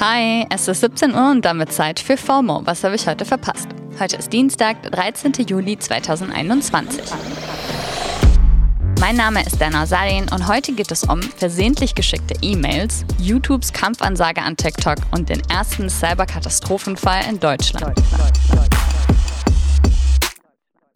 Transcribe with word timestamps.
Hi, 0.00 0.46
es 0.50 0.68
ist 0.68 0.80
17 0.82 1.14
Uhr 1.14 1.30
und 1.30 1.44
damit 1.44 1.72
Zeit 1.72 1.98
für 1.98 2.16
FOMO. 2.16 2.60
Was 2.64 2.84
habe 2.84 2.94
ich 2.94 3.06
heute 3.06 3.24
verpasst? 3.24 3.68
Heute 3.98 4.16
ist 4.16 4.32
Dienstag, 4.32 4.82
der 4.82 4.90
13. 4.90 5.32
Juli 5.46 5.78
2021. 5.78 7.02
Mein 9.00 9.16
Name 9.16 9.42
ist 9.44 9.60
Dana 9.60 9.86
Salin 9.86 10.26
und 10.30 10.46
heute 10.46 10.72
geht 10.72 10.92
es 10.92 11.04
um 11.04 11.22
versehentlich 11.22 11.94
geschickte 11.94 12.34
E-Mails, 12.42 13.04
YouTubes 13.18 13.72
Kampfansage 13.72 14.42
an 14.42 14.56
TikTok 14.56 14.98
und 15.10 15.28
den 15.28 15.40
ersten 15.48 15.88
Cyberkatastrophenfall 15.88 17.22
in 17.28 17.40
Deutschland. 17.40 17.98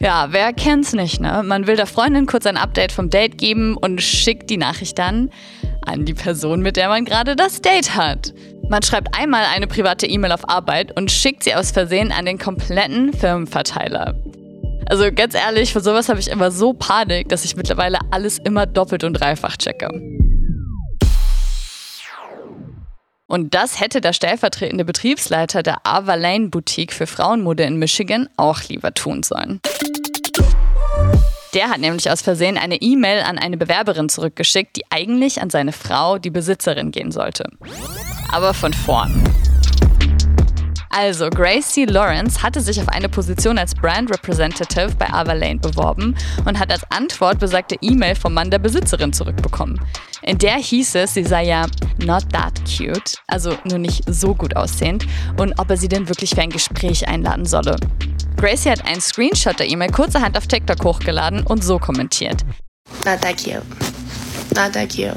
Ja, 0.01 0.29
wer 0.31 0.53
kennt's 0.53 0.93
nicht, 0.93 1.21
ne? 1.21 1.43
Man 1.45 1.67
will 1.67 1.75
der 1.75 1.87
Freundin 1.87 2.27
kurz 2.27 2.47
ein 2.47 2.57
Update 2.57 2.93
vom 2.93 3.11
Date 3.11 3.37
geben 3.37 3.77
und 3.77 4.01
schickt 4.01 4.49
die 4.49 4.57
Nachricht 4.57 4.99
dann 4.99 5.31
an 5.89 6.05
die 6.05 6.15
Person, 6.15 6.61
mit 6.61 6.77
der 6.77 6.89
man 6.89 7.05
gerade 7.05 7.35
das 7.35 7.61
Date 7.61 7.97
hat. 7.97 8.33
Man 8.69 8.83
schreibt 8.83 9.19
einmal 9.19 9.45
eine 9.55 9.67
private 9.67 10.07
E-Mail 10.07 10.33
auf 10.33 10.49
Arbeit 10.49 10.97
und 10.97 11.11
schickt 11.11 11.45
sie 11.45 11.55
aus 11.55 11.71
Versehen 11.71 12.13
an 12.13 12.27
den 12.27 12.39
kompletten 12.39 13.13
Firmenverteiler. 13.13 14.15
Also 14.87 15.11
ganz 15.13 15.35
ehrlich, 15.35 15.73
für 15.73 15.81
sowas 15.81 16.09
habe 16.09 16.21
ich 16.21 16.29
immer 16.29 16.51
so 16.51 16.73
Panik, 16.73 17.29
dass 17.29 17.45
ich 17.45 17.57
mittlerweile 17.57 17.99
alles 18.11 18.39
immer 18.39 18.67
doppelt 18.67 19.05
und 19.05 19.15
dreifach 19.15 19.57
checke. 19.57 19.89
Und 23.27 23.55
das 23.55 23.79
hätte 23.81 24.01
der 24.01 24.15
stellvertretende 24.15 24.87
Betriebsleiter 24.87 25.63
der 25.63 25.87
Ava 25.87 26.15
Lane 26.15 26.49
Boutique 26.49 26.95
für 26.95 27.07
Frauenmode 27.07 27.65
in 27.65 27.77
Michigan 27.77 28.29
auch 28.39 28.63
lieber 28.69 28.95
tun 28.95 29.23
sollen. 29.23 29.61
Der 31.55 31.71
hat 31.71 31.79
nämlich 31.79 32.11
aus 32.11 32.21
Versehen 32.21 32.59
eine 32.59 32.77
E-Mail 32.77 33.23
an 33.23 33.39
eine 33.39 33.57
Bewerberin 33.57 34.09
zurückgeschickt, 34.09 34.77
die 34.77 34.83
eigentlich 34.91 35.41
an 35.41 35.49
seine 35.49 35.73
Frau, 35.73 36.19
die 36.19 36.31
Besitzerin, 36.31 36.91
gehen 36.91 37.11
sollte. 37.11 37.45
Aber 38.31 38.53
von 38.53 38.75
vorn. 38.75 39.25
Also, 40.91 41.31
Gracie 41.31 41.85
Lawrence 41.85 42.43
hatte 42.43 42.61
sich 42.61 42.81
auf 42.81 42.89
eine 42.89 43.09
Position 43.09 43.59
als 43.59 43.75
Brand 43.75 44.11
Representative 44.11 44.95
bei 44.99 45.09
Avalane 45.09 45.61
beworben 45.61 46.17
und 46.45 46.59
hat 46.59 46.73
als 46.73 46.83
Antwort 46.91 47.39
besagte 47.39 47.77
E-Mail 47.81 48.15
vom 48.15 48.35
Mann 48.35 48.51
der 48.51 48.59
Besitzerin 48.59 49.13
zurückbekommen. 49.13 49.81
In 50.23 50.39
der 50.39 50.57
hieß 50.57 50.97
es, 50.97 51.15
sie 51.15 51.25
sei 51.25 51.45
ja 51.45 51.67
not 52.05 52.25
that 52.33 52.61
cute, 52.65 53.15
also 53.27 53.57
nur 53.65 53.79
nicht 53.79 54.03
so 54.07 54.35
gut 54.35 54.57
aussehend, 54.57 55.07
und 55.37 55.59
ob 55.59 55.71
er 55.71 55.77
sie 55.77 55.89
denn 55.89 56.09
wirklich 56.09 56.31
für 56.31 56.43
ein 56.43 56.51
Gespräch 56.51 57.07
einladen 57.07 57.45
solle. 57.45 57.77
Gracie 58.39 58.71
hat 58.71 58.87
einen 58.87 59.01
Screenshot 59.01 59.59
der 59.59 59.69
E-Mail 59.69 59.91
kurzerhand 59.91 60.39
auf 60.39 60.47
TikTok 60.47 60.85
hochgeladen 60.85 61.43
und 61.43 61.65
so 61.65 61.81
kommentiert. 61.81 62.45
Not 63.05 63.21
that 63.21 63.37
cute. 63.37 63.65
Not 64.55 64.73
that 64.75 64.89
cute. 64.91 65.17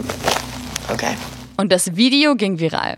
Okay. 0.92 1.16
Und 1.56 1.72
das 1.72 1.96
Video 1.96 2.36
ging 2.36 2.60
viral. 2.60 2.98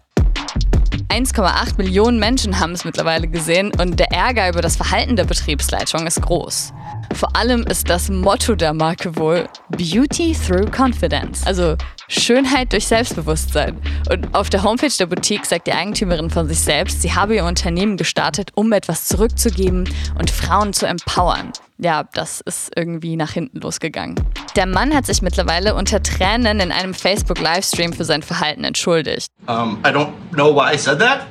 1,8 1.09 1.77
Millionen 1.77 2.19
Menschen 2.19 2.57
haben 2.57 2.71
es 2.71 2.85
mittlerweile 2.85 3.27
gesehen 3.27 3.73
und 3.81 3.99
der 3.99 4.13
Ärger 4.13 4.47
über 4.47 4.61
das 4.61 4.77
Verhalten 4.77 5.17
der 5.17 5.25
Betriebsleitung 5.25 6.07
ist 6.07 6.21
groß. 6.21 6.71
Vor 7.13 7.35
allem 7.35 7.63
ist 7.63 7.89
das 7.89 8.09
Motto 8.09 8.55
der 8.55 8.73
Marke 8.73 9.17
wohl 9.17 9.49
Beauty 9.71 10.33
through 10.33 10.71
Confidence, 10.71 11.45
also 11.45 11.75
Schönheit 12.13 12.71
durch 12.73 12.87
Selbstbewusstsein. 12.87 13.77
Und 14.09 14.33
auf 14.33 14.49
der 14.49 14.63
Homepage 14.63 14.91
der 14.97 15.07
Boutique 15.07 15.45
sagt 15.45 15.67
die 15.67 15.73
Eigentümerin 15.73 16.29
von 16.29 16.47
sich 16.47 16.59
selbst, 16.59 17.01
sie 17.01 17.13
habe 17.13 17.35
ihr 17.35 17.45
Unternehmen 17.45 17.97
gestartet, 17.97 18.51
um 18.55 18.71
etwas 18.71 19.07
zurückzugeben 19.07 19.89
und 20.17 20.29
Frauen 20.29 20.73
zu 20.73 20.85
empowern. 20.85 21.51
Ja, 21.79 22.03
das 22.13 22.41
ist 22.41 22.71
irgendwie 22.75 23.15
nach 23.15 23.31
hinten 23.31 23.59
losgegangen. 23.59 24.15
Der 24.55 24.65
Mann 24.65 24.93
hat 24.93 25.05
sich 25.05 25.21
mittlerweile 25.21 25.75
unter 25.75 26.01
Tränen 26.01 26.59
in 26.59 26.71
einem 26.71 26.93
Facebook-Livestream 26.93 27.93
für 27.93 28.05
sein 28.05 28.21
Verhalten 28.21 28.63
entschuldigt. 28.63 29.27
Um, 29.47 29.79
I 29.83 29.89
don't 29.89 30.13
know 30.31 30.55
why 30.55 30.73
I 30.73 30.77
said 30.77 30.99
that, 30.99 31.27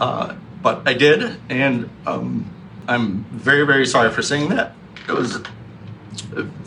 uh, 0.00 0.32
but 0.62 0.78
I 0.88 0.94
did, 0.94 1.36
and 1.50 1.86
um, 2.06 2.44
I'm 2.86 3.24
very, 3.32 3.66
very 3.66 3.84
sorry 3.84 4.10
for 4.10 4.22
saying 4.22 4.48
that. 4.50 4.72
It 5.08 5.14
was 5.14 5.40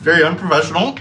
very 0.04 0.24
unprofessional. 0.24 0.96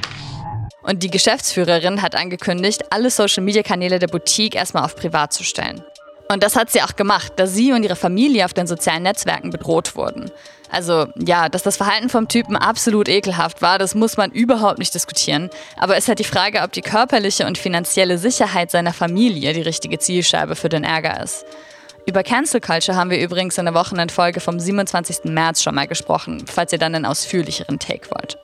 Und 0.84 1.03
die 1.03 1.11
Geschäftsführerin 1.11 2.03
hat 2.03 2.15
angekündigt, 2.15 2.84
alle 2.91 3.11
Social-Media-Kanäle 3.11 3.99
der 3.99 4.06
Boutique 4.06 4.55
erstmal 4.55 4.84
auf 4.84 4.95
privat 4.95 5.33
zu 5.33 5.43
stellen. 5.43 5.83
Und 6.31 6.43
das 6.43 6.56
hat 6.56 6.71
sie 6.71 6.83
auch 6.83 6.97
gemacht, 6.97 7.33
da 7.37 7.47
sie 7.47 7.72
und 7.72 7.83
ihre 7.83 7.97
Familie 7.97 8.45
auf 8.45 8.55
den 8.55 8.67
sozialen 8.67 9.03
Netzwerken 9.03 9.50
bedroht 9.50 9.97
wurden. 9.97 10.31
Also 10.71 11.06
ja, 11.17 11.49
dass 11.49 11.62
das 11.62 11.77
Verhalten 11.77 12.09
vom 12.09 12.28
Typen 12.28 12.56
absolut 12.56 13.09
ekelhaft 13.09 13.62
war, 13.62 13.78
das 13.78 13.94
muss 13.94 14.17
man 14.17 14.31
überhaupt 14.31 14.78
nicht 14.78 14.94
diskutieren. 14.94 15.50
Aber 15.77 15.97
es 15.97 16.09
halt 16.09 16.19
die 16.19 16.25
Frage, 16.25 16.62
ob 16.62 16.73
die 16.73 16.83
körperliche 16.83 17.47
und 17.47 17.59
finanzielle 17.59 18.19
Sicherheit 18.19 18.71
seiner 18.71 18.93
Familie 18.93 19.53
die 19.53 19.62
richtige 19.62 19.99
Zielscheibe 19.99 20.56
für 20.56 20.69
den 20.69 20.84
Ärger 20.84 21.23
ist. 21.23 21.44
Über 22.06 22.23
Cancel 22.23 22.61
Culture 22.61 22.97
haben 22.97 23.11
wir 23.11 23.21
übrigens 23.21 23.56
in 23.56 23.65
der 23.65 23.75
Wochenendfolge 23.75 24.41
vom 24.41 24.59
27. 24.59 25.25
März 25.25 25.62
schon 25.62 25.75
mal 25.75 25.87
gesprochen, 25.87 26.44
falls 26.47 26.73
ihr 26.73 26.78
dann 26.78 26.94
einen 26.94 27.06
ausführlicheren 27.06 27.78
Take 27.78 28.11
wollt. 28.11 28.39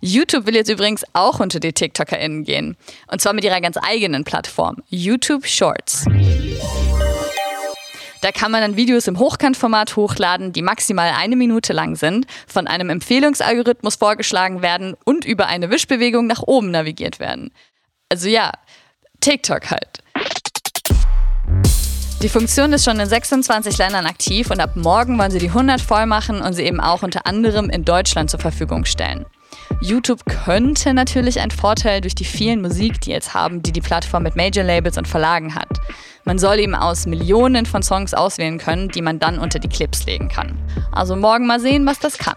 YouTube 0.00 0.46
will 0.46 0.54
jetzt 0.54 0.70
übrigens 0.70 1.04
auch 1.12 1.40
unter 1.40 1.58
die 1.58 1.72
TikTokerInnen 1.72 2.44
gehen. 2.44 2.76
Und 3.08 3.20
zwar 3.20 3.32
mit 3.32 3.42
ihrer 3.42 3.60
ganz 3.60 3.76
eigenen 3.76 4.22
Plattform, 4.22 4.76
YouTube 4.88 5.46
Shorts. 5.46 6.04
Da 8.20 8.32
kann 8.32 8.50
man 8.50 8.60
dann 8.60 8.76
Videos 8.76 9.06
im 9.06 9.18
Hochkantformat 9.18 9.96
hochladen, 9.96 10.52
die 10.52 10.62
maximal 10.62 11.12
eine 11.16 11.36
Minute 11.36 11.72
lang 11.72 11.96
sind, 11.96 12.26
von 12.46 12.66
einem 12.66 12.90
Empfehlungsalgorithmus 12.90 13.96
vorgeschlagen 13.96 14.62
werden 14.62 14.96
und 15.04 15.24
über 15.24 15.46
eine 15.46 15.70
Wischbewegung 15.70 16.26
nach 16.26 16.42
oben 16.42 16.70
navigiert 16.70 17.18
werden. 17.20 17.52
Also 18.08 18.28
ja, 18.28 18.52
TikTok 19.20 19.70
halt. 19.70 19.98
Die 22.22 22.28
Funktion 22.28 22.72
ist 22.72 22.84
schon 22.84 22.98
in 22.98 23.08
26 23.08 23.78
Ländern 23.78 24.06
aktiv 24.06 24.50
und 24.50 24.60
ab 24.60 24.74
morgen 24.74 25.18
wollen 25.18 25.30
sie 25.30 25.38
die 25.38 25.48
100 25.48 25.80
voll 25.80 26.06
machen 26.06 26.40
und 26.40 26.52
sie 26.52 26.64
eben 26.64 26.80
auch 26.80 27.04
unter 27.04 27.26
anderem 27.26 27.70
in 27.70 27.84
Deutschland 27.84 28.30
zur 28.30 28.40
Verfügung 28.40 28.84
stellen. 28.84 29.24
YouTube 29.80 30.24
könnte 30.26 30.92
natürlich 30.92 31.40
einen 31.40 31.50
Vorteil 31.50 32.00
durch 32.00 32.14
die 32.14 32.24
vielen 32.24 32.60
Musik, 32.60 33.00
die 33.00 33.10
jetzt 33.10 33.34
haben, 33.34 33.62
die 33.62 33.72
die 33.72 33.80
Plattform 33.80 34.24
mit 34.24 34.34
Major-Labels 34.34 34.98
und 34.98 35.06
Verlagen 35.06 35.54
hat. 35.54 35.68
Man 36.24 36.38
soll 36.38 36.58
eben 36.58 36.74
aus 36.74 37.06
Millionen 37.06 37.64
von 37.64 37.82
Songs 37.82 38.12
auswählen 38.12 38.58
können, 38.58 38.88
die 38.88 39.02
man 39.02 39.18
dann 39.18 39.38
unter 39.38 39.58
die 39.58 39.68
Clips 39.68 40.04
legen 40.04 40.28
kann. 40.28 40.58
Also 40.92 41.16
morgen 41.16 41.46
mal 41.46 41.60
sehen, 41.60 41.86
was 41.86 42.00
das 42.00 42.18
kann. 42.18 42.36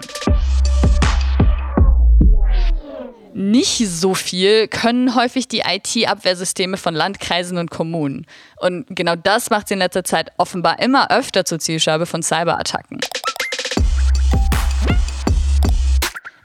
Nicht 3.33 3.77
so 3.87 4.13
viel 4.13 4.67
können 4.67 5.15
häufig 5.15 5.47
die 5.47 5.63
IT-Abwehrsysteme 5.65 6.77
von 6.77 6.93
Landkreisen 6.93 7.57
und 7.57 7.71
Kommunen. 7.71 8.27
Und 8.57 8.85
genau 8.89 9.15
das 9.15 9.49
macht 9.49 9.67
sie 9.69 9.75
in 9.75 9.79
letzter 9.79 10.03
Zeit 10.03 10.31
offenbar 10.37 10.79
immer 10.79 11.09
öfter 11.11 11.45
zur 11.45 11.59
Zielscheibe 11.59 12.05
von 12.05 12.21
Cyberattacken. 12.21 12.99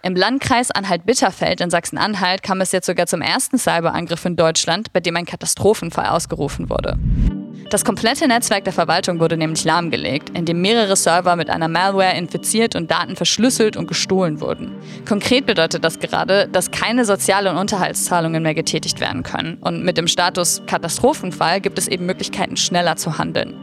Im 0.06 0.14
Landkreis 0.14 0.70
Anhalt-Bitterfeld 0.70 1.60
in 1.60 1.68
Sachsen-Anhalt 1.68 2.44
kam 2.44 2.60
es 2.60 2.70
jetzt 2.70 2.86
sogar 2.86 3.08
zum 3.08 3.22
ersten 3.22 3.58
Cyberangriff 3.58 4.24
in 4.24 4.36
Deutschland, 4.36 4.92
bei 4.92 5.00
dem 5.00 5.16
ein 5.16 5.24
Katastrophenfall 5.26 6.06
ausgerufen 6.06 6.70
wurde. 6.70 6.96
Das 7.70 7.84
komplette 7.84 8.28
Netzwerk 8.28 8.62
der 8.62 8.72
Verwaltung 8.72 9.18
wurde 9.18 9.36
nämlich 9.36 9.64
lahmgelegt, 9.64 10.30
indem 10.30 10.60
mehrere 10.60 10.94
Server 10.94 11.34
mit 11.34 11.50
einer 11.50 11.66
Malware 11.66 12.16
infiziert 12.16 12.76
und 12.76 12.88
Daten 12.88 13.16
verschlüsselt 13.16 13.76
und 13.76 13.88
gestohlen 13.88 14.40
wurden. 14.40 14.76
Konkret 15.08 15.44
bedeutet 15.44 15.82
das 15.82 15.98
gerade, 15.98 16.46
dass 16.52 16.70
keine 16.70 17.04
Sozial- 17.04 17.48
und 17.48 17.56
Unterhaltszahlungen 17.56 18.44
mehr 18.44 18.54
getätigt 18.54 19.00
werden 19.00 19.24
können. 19.24 19.58
Und 19.60 19.82
mit 19.82 19.98
dem 19.98 20.06
Status 20.06 20.62
Katastrophenfall 20.68 21.60
gibt 21.60 21.80
es 21.80 21.88
eben 21.88 22.06
Möglichkeiten, 22.06 22.56
schneller 22.56 22.94
zu 22.94 23.18
handeln. 23.18 23.56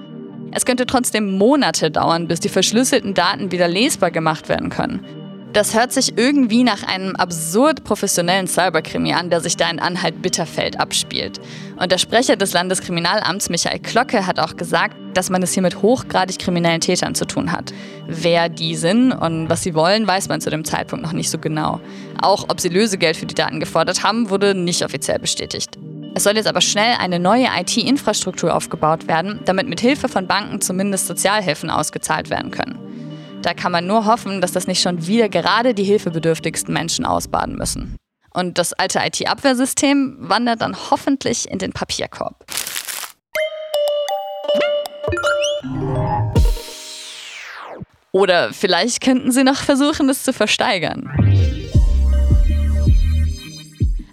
Es 0.51 0.65
könnte 0.65 0.85
trotzdem 0.85 1.37
Monate 1.37 1.89
dauern, 1.89 2.27
bis 2.27 2.41
die 2.41 2.49
verschlüsselten 2.49 3.13
Daten 3.13 3.53
wieder 3.53 3.69
lesbar 3.69 4.11
gemacht 4.11 4.49
werden 4.49 4.69
können. 4.69 5.22
Das 5.53 5.75
hört 5.75 5.93
sich 5.93 6.17
irgendwie 6.17 6.63
nach 6.63 6.81
einem 6.81 7.15
absurd 7.15 7.83
professionellen 7.83 8.47
Cyberkrimi 8.47 9.13
an, 9.13 9.29
der 9.29 9.39
sich 9.39 9.55
da 9.55 9.69
in 9.69 9.79
Anhalt-Bitterfeld 9.79 10.79
abspielt. 10.79 11.39
Und 11.79 11.91
der 11.91 11.99
Sprecher 11.99 12.35
des 12.35 12.53
Landeskriminalamts, 12.53 13.49
Michael 13.49 13.77
Klocke, 13.77 14.25
hat 14.25 14.39
auch 14.39 14.55
gesagt, 14.55 14.97
dass 15.13 15.29
man 15.29 15.43
es 15.43 15.53
hier 15.53 15.61
mit 15.61 15.83
hochgradig 15.83 16.39
kriminellen 16.39 16.81
Tätern 16.81 17.13
zu 17.13 17.25
tun 17.25 17.51
hat. 17.51 17.71
Wer 18.07 18.49
die 18.49 18.75
sind 18.75 19.11
und 19.11 19.47
was 19.47 19.61
sie 19.61 19.75
wollen, 19.75 20.07
weiß 20.07 20.27
man 20.27 20.41
zu 20.41 20.49
dem 20.49 20.65
Zeitpunkt 20.65 21.05
noch 21.05 21.13
nicht 21.13 21.29
so 21.29 21.37
genau. 21.37 21.79
Auch 22.19 22.45
ob 22.49 22.59
sie 22.59 22.69
Lösegeld 22.69 23.15
für 23.15 23.27
die 23.27 23.35
Daten 23.35 23.59
gefordert 23.59 24.03
haben, 24.03 24.31
wurde 24.31 24.55
nicht 24.55 24.83
offiziell 24.83 25.19
bestätigt. 25.19 25.77
Es 26.15 26.23
soll 26.23 26.35
jetzt 26.35 26.47
aber 26.47 26.61
schnell 26.61 26.95
eine 26.97 27.19
neue 27.19 27.45
IT-Infrastruktur 27.59 28.55
aufgebaut 28.55 29.07
werden, 29.07 29.39
damit 29.45 29.69
mit 29.69 29.81
Hilfe 29.81 30.09
von 30.09 30.25
Banken 30.25 30.61
zumindest 30.61 31.05
Sozialhilfen 31.05 31.69
ausgezahlt 31.69 32.31
werden 32.31 32.49
können. 32.49 32.82
Da 33.43 33.53
kann 33.53 33.73
man 33.73 33.85
nur 33.85 34.05
hoffen, 34.05 34.39
dass 34.39 34.53
das 34.53 34.67
nicht 34.67 34.81
schon 34.81 35.05
wieder 35.05 35.27
gerade 35.27 35.73
die 35.73 35.83
hilfebedürftigsten 35.83 36.73
Menschen 36.73 37.05
ausbaden 37.05 37.57
müssen. 37.57 37.97
Und 38.33 38.57
das 38.57 38.71
alte 38.71 38.99
IT-Abwehrsystem 38.99 40.15
wandert 40.17 40.61
dann 40.61 40.75
hoffentlich 40.89 41.51
in 41.51 41.59
den 41.59 41.73
Papierkorb. 41.73 42.45
Oder 48.13 48.53
vielleicht 48.53 49.01
könnten 49.01 49.31
sie 49.31 49.43
noch 49.43 49.57
versuchen, 49.57 50.07
es 50.07 50.23
zu 50.23 50.31
versteigern. 50.31 51.11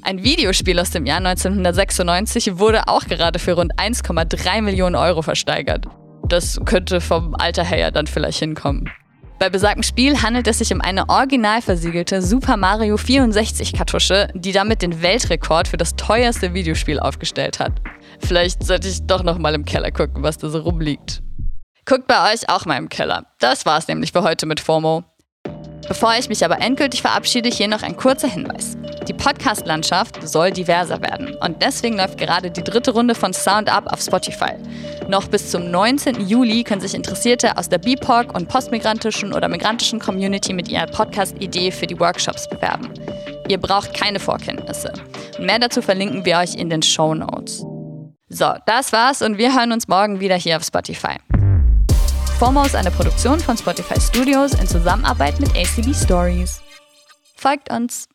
Ein 0.02 0.24
Videospiel 0.24 0.80
aus 0.80 0.90
dem 0.90 1.06
Jahr 1.06 1.18
1996 1.18 2.58
wurde 2.58 2.88
auch 2.88 3.04
gerade 3.04 3.38
für 3.38 3.52
rund 3.52 3.78
1,3 3.78 4.62
Millionen 4.62 4.96
Euro 4.96 5.22
versteigert. 5.22 5.86
Das 6.28 6.60
könnte 6.64 7.00
vom 7.00 7.36
Alter 7.36 7.62
her 7.62 7.78
ja 7.78 7.90
dann 7.92 8.08
vielleicht 8.08 8.40
hinkommen. 8.40 8.90
Bei 9.40 9.48
besagtem 9.48 9.82
Spiel 9.82 10.20
handelt 10.20 10.46
es 10.48 10.58
sich 10.58 10.70
um 10.70 10.82
eine 10.82 11.08
original 11.08 11.62
versiegelte 11.62 12.20
Super 12.20 12.58
Mario 12.58 12.98
64 12.98 13.72
Kartusche, 13.72 14.28
die 14.34 14.52
damit 14.52 14.82
den 14.82 15.00
Weltrekord 15.00 15.66
für 15.66 15.78
das 15.78 15.96
teuerste 15.96 16.52
Videospiel 16.52 17.00
aufgestellt 17.00 17.58
hat. 17.58 17.72
Vielleicht 18.18 18.62
sollte 18.62 18.88
ich 18.88 19.06
doch 19.06 19.22
noch 19.22 19.38
mal 19.38 19.54
im 19.54 19.64
Keller 19.64 19.92
gucken, 19.92 20.22
was 20.22 20.36
da 20.36 20.50
so 20.50 20.58
rumliegt. 20.58 21.22
Guckt 21.86 22.06
bei 22.06 22.34
euch 22.34 22.50
auch 22.50 22.66
mal 22.66 22.76
im 22.76 22.90
Keller. 22.90 23.24
Das 23.38 23.64
war's 23.64 23.88
nämlich 23.88 24.12
für 24.12 24.22
heute 24.24 24.44
mit 24.44 24.60
FOMO. 24.60 25.04
Bevor 25.90 26.14
ich 26.16 26.28
mich 26.28 26.44
aber 26.44 26.60
endgültig 26.60 27.02
verabschiede, 27.02 27.48
hier 27.48 27.66
noch 27.66 27.82
ein 27.82 27.96
kurzer 27.96 28.28
Hinweis. 28.28 28.76
Die 29.08 29.12
Podcast-Landschaft 29.12 30.20
soll 30.22 30.52
diverser 30.52 31.02
werden 31.02 31.34
und 31.44 31.62
deswegen 31.62 31.96
läuft 31.96 32.16
gerade 32.16 32.52
die 32.52 32.62
dritte 32.62 32.92
Runde 32.92 33.16
von 33.16 33.32
Sound 33.32 33.68
Up 33.68 33.92
auf 33.92 34.00
Spotify. 34.00 34.52
Noch 35.08 35.26
bis 35.26 35.50
zum 35.50 35.68
19. 35.68 36.28
Juli 36.28 36.62
können 36.62 36.80
sich 36.80 36.94
Interessierte 36.94 37.58
aus 37.58 37.68
der 37.68 37.78
BIPOC 37.78 38.32
und 38.36 38.48
postmigrantischen 38.48 39.32
oder 39.32 39.48
migrantischen 39.48 39.98
Community 39.98 40.52
mit 40.52 40.68
ihrer 40.68 40.86
Podcast-Idee 40.86 41.72
für 41.72 41.88
die 41.88 41.98
Workshops 41.98 42.48
bewerben. 42.48 42.94
Ihr 43.48 43.58
braucht 43.58 43.92
keine 43.92 44.20
Vorkenntnisse. 44.20 44.92
Mehr 45.40 45.58
dazu 45.58 45.82
verlinken 45.82 46.24
wir 46.24 46.38
euch 46.38 46.54
in 46.54 46.70
den 46.70 46.82
Show 46.84 47.16
Notes. 47.16 47.64
So, 48.28 48.54
das 48.64 48.92
war's 48.92 49.22
und 49.22 49.38
wir 49.38 49.52
hören 49.56 49.72
uns 49.72 49.88
morgen 49.88 50.20
wieder 50.20 50.36
hier 50.36 50.56
auf 50.56 50.62
Spotify. 50.62 51.16
FOMO 52.40 52.62
ist 52.62 52.74
eine 52.74 52.90
Produktion 52.90 53.38
von 53.38 53.58
Spotify 53.58 54.00
Studios 54.00 54.54
in 54.54 54.66
Zusammenarbeit 54.66 55.38
mit 55.40 55.50
ACB 55.50 55.94
Stories. 55.94 56.62
Folgt 57.36 57.70
uns! 57.70 58.09